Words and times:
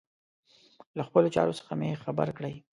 له 0.97 1.03
خپلو 1.07 1.33
چارو 1.35 1.57
څخه 1.59 1.71
مي 1.79 1.89
خبر 2.03 2.27
کړئ. 2.37 2.55